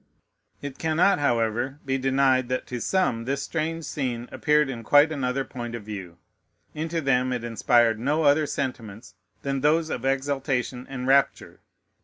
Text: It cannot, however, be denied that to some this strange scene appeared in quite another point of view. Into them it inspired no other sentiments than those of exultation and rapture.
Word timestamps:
It 0.63 0.79
cannot, 0.79 1.19
however, 1.19 1.77
be 1.85 1.99
denied 1.99 2.49
that 2.49 2.65
to 2.65 2.81
some 2.81 3.25
this 3.25 3.43
strange 3.43 3.83
scene 3.85 4.27
appeared 4.31 4.67
in 4.67 4.83
quite 4.83 5.11
another 5.11 5.45
point 5.45 5.75
of 5.75 5.83
view. 5.83 6.17
Into 6.73 7.01
them 7.01 7.31
it 7.31 7.43
inspired 7.43 7.99
no 7.99 8.23
other 8.23 8.47
sentiments 8.47 9.13
than 9.43 9.61
those 9.61 9.91
of 9.91 10.03
exultation 10.03 10.87
and 10.89 11.05
rapture. 11.05 11.59